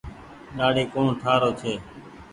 ڏآڙي 0.57 0.83
ڪوڻ 0.93 1.07
ٺآ 1.21 1.33
رو 1.41 1.49
ڇي۔ 1.61 1.73